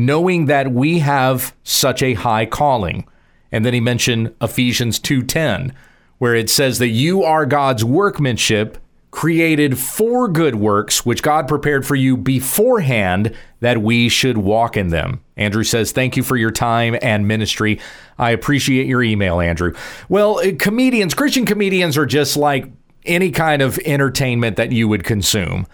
[0.06, 3.06] knowing that we have such a high calling?
[3.52, 5.74] And then he mentioned Ephesians 2:10,
[6.18, 8.78] where it says that you are God's workmanship,
[9.12, 14.90] created for good works, which God prepared for you beforehand that we should walk in
[14.90, 15.22] them.
[15.36, 17.80] Andrew says, Thank you for your time and ministry.
[18.18, 19.74] I appreciate your email, Andrew.
[20.10, 22.72] Well, uh, comedians, Christian comedians are just like
[23.06, 25.66] any kind of entertainment that you would consume.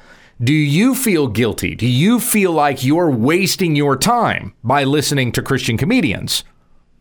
[0.44, 1.76] Do you feel guilty?
[1.76, 6.44] Do you feel like you're wasting your time by listening to Christian comedians?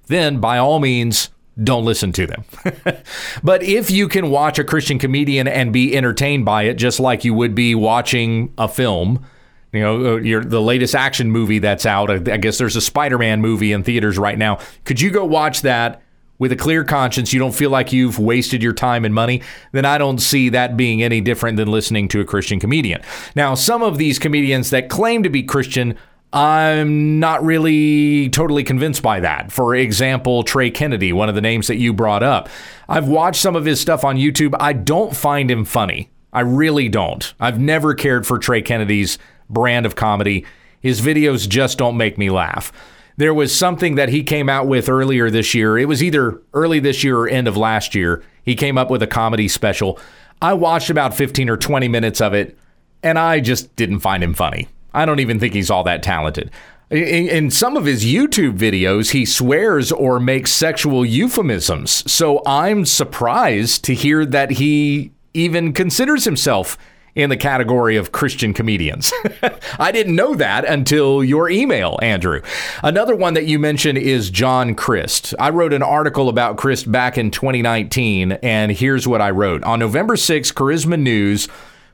[0.07, 1.31] Then, by all means,
[1.63, 2.45] don't listen to them.
[3.43, 7.25] but if you can watch a Christian comedian and be entertained by it, just like
[7.25, 9.27] you would be watching a film,
[9.73, 13.19] you know, uh, your, the latest action movie that's out, I guess there's a Spider
[13.19, 14.61] Man movie in theaters right now.
[14.85, 16.03] Could you go watch that
[16.39, 17.33] with a clear conscience?
[17.33, 19.43] You don't feel like you've wasted your time and money?
[19.73, 23.03] Then I don't see that being any different than listening to a Christian comedian.
[23.35, 25.97] Now, some of these comedians that claim to be Christian
[26.35, 29.53] I'm not really totally convinced by that.
[29.53, 32.49] For example, Trey Kennedy, one of the names that you brought up.
[32.89, 34.53] I've watched some of his stuff on YouTube.
[34.59, 36.11] I don't find him funny.
[36.33, 37.33] I really don't.
[37.39, 39.17] I've never cared for Trey Kennedy's
[39.49, 40.45] brand of comedy.
[40.81, 42.73] His videos just don't make me laugh.
[43.17, 45.79] There was something that he came out with earlier this year.
[45.79, 48.23] It was either early this year or end of last year.
[48.43, 49.99] He came up with a comedy special.
[50.43, 52.59] I watched about 15 or 20 minutes of it,
[53.03, 54.69] and I just didn't find him funny.
[54.93, 56.51] I don't even think he's all that talented.
[56.91, 62.11] In, in, some of his YouTube videos, he swears or makes sexual euphemisms.
[62.11, 66.77] So I'm surprised to hear that he even considers himself
[67.15, 69.13] in the category of Christian comedians.
[69.79, 72.43] I didn't know that until your email, Andrew.
[72.83, 75.35] Another one that you mentioned is John Crist.
[75.39, 79.63] I wrote an article about Crist back in 2019, and here's what I wrote.
[79.65, 81.49] On November 6, Charisma News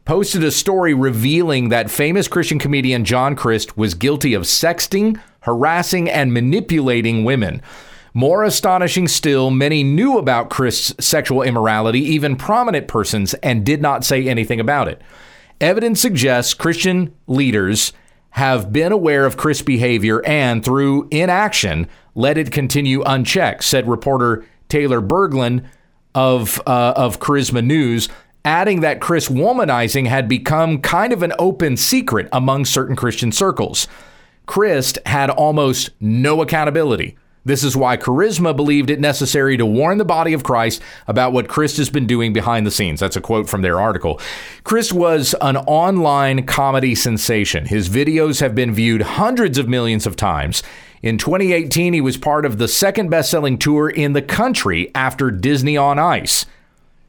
[0.04, 6.08] posted a story revealing that famous Christian comedian John Crist was guilty of sexting, harassing,
[6.08, 7.62] and manipulating women.
[8.12, 14.04] More astonishing still, many knew about Crist's sexual immorality, even prominent persons, and did not
[14.04, 15.00] say anything about it.
[15.60, 17.92] Evidence suggests Christian leaders
[18.30, 24.44] have been aware of Crist's behavior and, through inaction, let it continue unchecked, said reporter
[24.68, 25.64] Taylor Berglund
[26.14, 28.08] of, uh, of Charisma News
[28.44, 33.86] adding that Crist womanizing had become kind of an open secret among certain Christian circles.
[34.46, 37.16] Crist had almost no accountability.
[37.44, 41.48] This is why Charisma believed it necessary to warn the body of Christ about what
[41.48, 43.00] Crist has been doing behind the scenes.
[43.00, 44.20] That's a quote from their article.
[44.62, 47.66] Crist was an online comedy sensation.
[47.66, 50.62] His videos have been viewed hundreds of millions of times.
[51.02, 55.30] In 2018, he was part of the second best selling tour in the country after
[55.30, 56.44] Disney on Ice.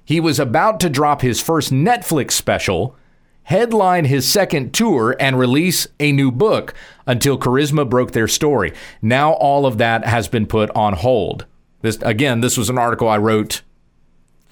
[0.06, 2.96] He was about to drop his first Netflix special
[3.44, 6.74] headline his second tour, and release a new book
[7.06, 8.74] until Charisma broke their story.
[9.02, 11.46] Now all of that has been put on hold.
[11.82, 13.62] This again, this was an article I wrote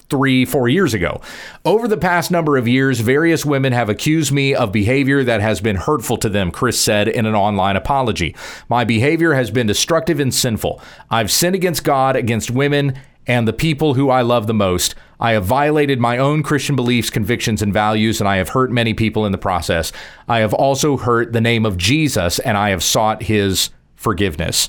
[0.10, 1.22] three, four years ago.
[1.64, 5.62] Over the past number of years, various women have accused me of behavior that has
[5.62, 8.36] been hurtful to them, Crist said in an online apology.
[8.68, 10.82] My behavior has been destructive and sinful.
[11.12, 12.98] I've sinned against God, against women,
[13.30, 14.96] and the people who I love the most.
[15.20, 18.96] I have violated my own Christian beliefs, convictions, and values, and I have hurt many
[18.96, 19.92] people in the process.
[20.28, 24.68] I have also hurt the name of Jesus, and I have sought his forgiveness.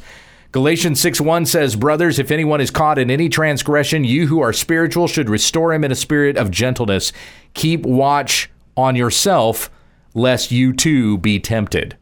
[0.52, 4.52] Galatians 6 1 says, Brothers, if anyone is caught in any transgression, you who are
[4.52, 7.14] spiritual should restore him in a spirit of gentleness.
[7.54, 9.70] Keep watch on yourself,
[10.12, 11.96] lest you too be tempted.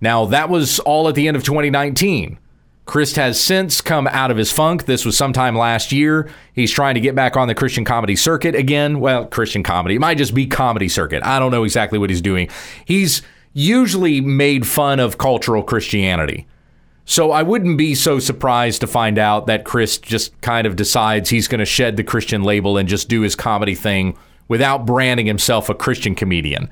[0.00, 2.38] Now, that was all at the end of 2019.
[2.86, 4.84] Crist has since come out of his funk.
[4.84, 6.30] This was sometime last year.
[6.52, 9.00] He's trying to get back on the Christian comedy circuit again.
[9.00, 9.94] Well, Christian comedy.
[9.94, 11.22] It might just be comedy circuit.
[11.22, 12.48] I don't know exactly what he's doing.
[12.84, 13.22] He's
[13.54, 16.46] usually made fun of cultural Christianity.
[17.06, 21.30] So I wouldn't be so surprised to find out that Crist just kind of decides
[21.30, 24.16] he's going to shed the Christian label and just do his comedy thing
[24.48, 26.68] without branding himself a Christian comedian.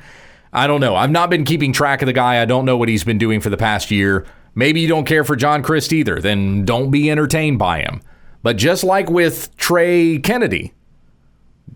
[0.52, 0.94] I don't know.
[0.94, 2.40] I've not been keeping track of the guy.
[2.40, 4.26] I don't know what he's been doing for the past year.
[4.54, 8.02] Maybe you don't care for John Crist either, then don't be entertained by him.
[8.42, 10.74] But just like with Trey Kennedy,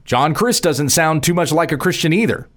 [0.04, 2.48] John Crist doesn't sound too much like a Christian either.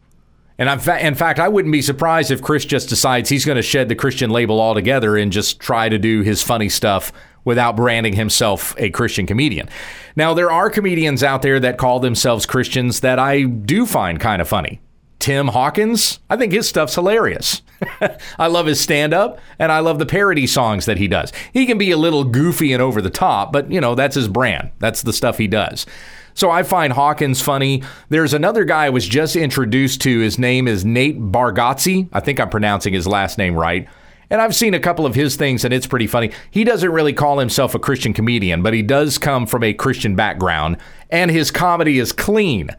[0.58, 3.88] And in fact, I wouldn't be surprised if Crist just decides he's going to shed
[3.88, 7.14] the Christian label altogether and just try to do his funny stuff
[7.46, 9.70] without branding himself a Christian comedian.
[10.18, 14.42] Now, there are comedians out there that call themselves Christians that I do find kind
[14.42, 14.82] of funny.
[15.20, 17.62] Tim Hawkins, I think his stuff's hilarious.
[18.40, 21.34] I love his stand up and I love the parody songs that he does.
[21.54, 24.30] He can be a little goofy and over the top, but you know, that's his
[24.30, 24.72] brand.
[24.80, 25.86] That's the stuff he does.
[26.34, 27.84] So I find Hawkins funny.
[28.08, 30.20] There's another guy I was just introduced to.
[30.22, 32.08] His name is Nate Bargatze.
[32.14, 33.90] I think I'm pronouncing his last name right.
[34.30, 36.32] And I've seen a couple of his things and it's pretty funny.
[36.52, 40.16] He doesn't really call himself a Christian comedian, but he does come from a Christian
[40.16, 40.78] background
[41.10, 42.70] and his comedy is clean.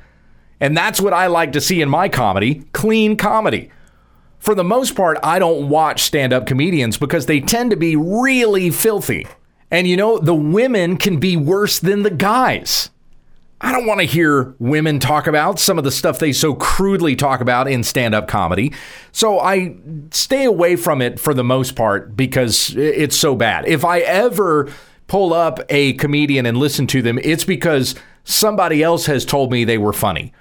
[0.60, 3.70] And that's what I like to see in my comedy clean comedy.
[4.38, 7.96] For the most part, I don't watch stand up comedians because they tend to be
[7.96, 9.26] really filthy.
[9.70, 12.90] And you know, the women can be worse than the guys.
[13.62, 17.14] I don't want to hear women talk about some of the stuff they so crudely
[17.14, 18.72] talk about in stand up comedy.
[19.12, 19.76] So I
[20.10, 23.68] stay away from it for the most part because it's so bad.
[23.68, 24.72] If I ever
[25.08, 27.94] pull up a comedian and listen to them, it's because
[28.24, 30.32] somebody else has told me they were funny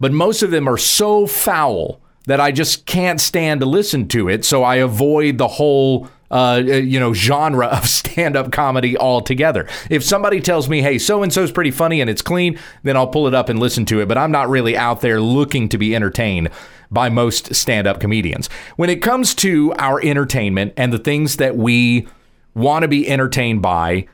[0.00, 4.28] but most of them are so foul that I just can't stand to listen to
[4.28, 4.44] it.
[4.44, 9.66] So I avoid the whole uh, you know, genre of stand-up comedy altogether.
[9.88, 13.06] If somebody tells me, "Hey, so and so's pretty funny and it's clean," then I'll
[13.06, 14.08] pull it up and listen to it.
[14.08, 16.50] But I'm not really out there looking to be entertained
[16.90, 18.48] by most stand-up comedians.
[18.76, 22.08] When it comes to our entertainment and the things that we
[22.54, 24.06] want to be entertained by,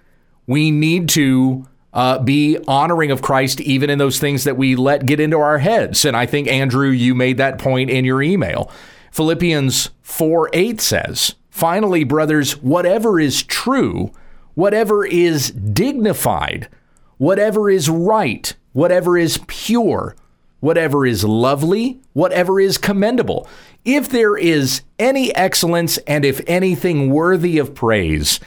[0.47, 5.07] we need to uh, be honoring of Christ even in those things that we let
[5.07, 6.05] get into our heads.
[6.05, 8.71] And I think, Andrew, you made that point in your email.
[9.13, 14.11] Philippians 4 8 says, Finally, brothers, whatever is true,
[14.55, 16.69] whatever is dignified,
[17.17, 20.17] whatever is right, whatever is pure,
[20.59, 23.49] whatever is lovely, whatever is commendable,
[23.85, 28.41] if there is any excellence and if anything worthy of praise,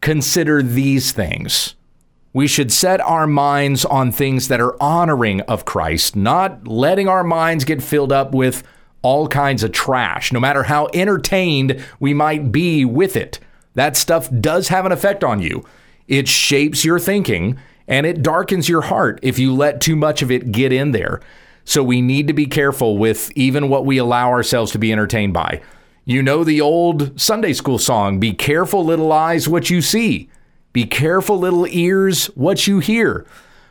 [0.00, 1.76] consider these things.
[2.32, 7.24] We should set our minds on things that are honoring of Christ, not letting our
[7.24, 8.62] minds get filled up with
[9.02, 13.40] all kinds of trash, no matter how entertained we might be with it.
[13.74, 15.64] That stuff does have an effect on you.
[16.06, 17.58] It shapes your thinking
[17.88, 21.20] and it darkens your heart if you let too much of it get in there.
[21.64, 25.32] So we need to be careful with even what we allow ourselves to be entertained
[25.32, 25.62] by.
[26.04, 30.28] You know the old Sunday school song, Be careful, little eyes, what you see.
[30.72, 33.26] Be careful, little ears, what you hear.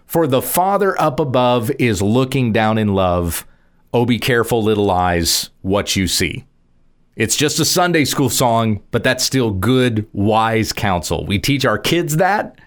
[0.05, 3.45] For the Father up above is looking down in love.
[3.93, 6.45] Oh, be careful, little eyes, what you see.
[7.15, 11.25] It's just a Sunday school song, but that's still good, wise counsel.
[11.25, 12.59] We teach our kids that.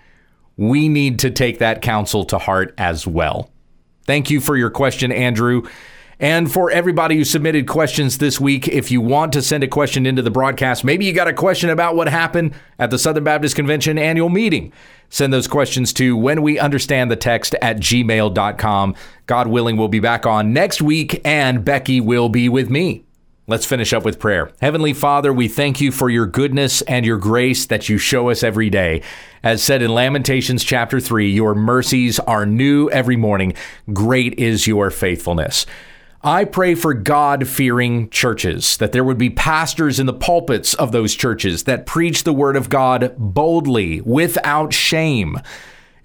[0.57, 3.51] We need to take that counsel to heart as well.
[4.07, 5.63] Thank you for your question, Andrew.
[6.23, 10.07] And for everybody who submitted questions this week, if you want to send a question
[10.07, 13.57] into the broadcast, maybe you got a question about what happened at the Southern Baptist
[13.57, 14.73] Convention annual meeting.
[15.11, 18.95] Send those questions to when we understand the text at gmail.com.
[19.27, 23.05] God willing, we'll be back on next week, and Becky will be with me.
[23.49, 24.53] Let's finish up with prayer.
[24.61, 28.45] Heavenly Father, we thank you for your goodness and your grace that you show us
[28.45, 29.03] every day.
[29.43, 33.55] As said in Lamentations chapter 3, your mercies are new every morning.
[33.93, 35.67] Great is your faithfulness.
[36.25, 40.93] I pray for God fearing churches, that there would be pastors in the pulpits of
[40.93, 45.41] those churches that preach the word of God boldly, without shame,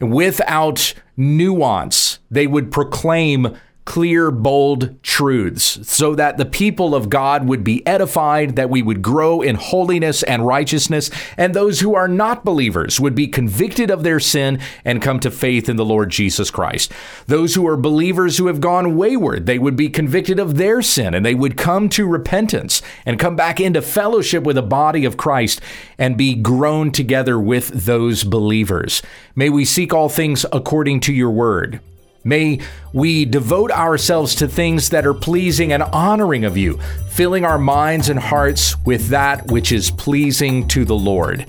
[0.02, 2.18] without nuance.
[2.32, 3.56] They would proclaim
[3.88, 9.02] clear, bold truths so that the people of God would be edified, that we would
[9.02, 14.04] grow in holiness and righteousness, and those who are not believers would be convicted of
[14.04, 16.92] their sin and come to faith in the Lord Jesus Christ.
[17.28, 21.14] Those who are believers who have gone wayward, they would be convicted of their sin
[21.14, 25.16] and they would come to repentance and come back into fellowship with the body of
[25.16, 25.62] Christ
[25.98, 29.02] and be grown together with those believers.
[29.34, 31.80] May we seek all things according to your word.
[32.28, 32.60] May
[32.92, 38.10] we devote ourselves to things that are pleasing and honoring of you, filling our minds
[38.10, 41.46] and hearts with that which is pleasing to the Lord.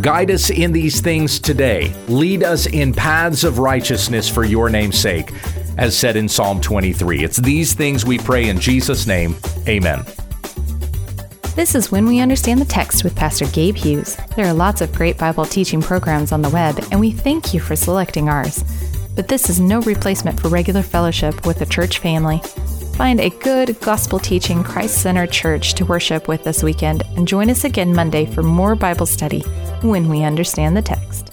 [0.00, 1.92] Guide us in these things today.
[2.06, 5.32] Lead us in paths of righteousness for your name's sake,
[5.76, 7.24] as said in Psalm 23.
[7.24, 9.34] It's these things we pray in Jesus' name.
[9.66, 10.04] Amen.
[11.56, 14.16] This is When We Understand the Text with Pastor Gabe Hughes.
[14.36, 17.58] There are lots of great Bible teaching programs on the web, and we thank you
[17.58, 18.62] for selecting ours
[19.14, 22.40] but this is no replacement for regular fellowship with the church family.
[22.96, 27.50] Find a good gospel teaching, Christ centered church to worship with this weekend and join
[27.50, 29.40] us again Monday for more Bible study
[29.82, 31.32] when we understand the text.